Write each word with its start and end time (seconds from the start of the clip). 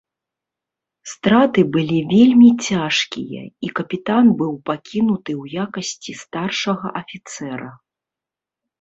Страты 1.11 1.61
былі 1.75 1.99
вельмі 2.13 2.47
цяжкія, 2.71 3.43
і 3.67 3.71
капітан 3.83 4.25
быў 4.43 4.51
пакінуты 4.73 5.31
ў 5.41 5.65
якасці 5.69 6.21
старшага 6.27 6.87
афіцэра. 7.05 7.69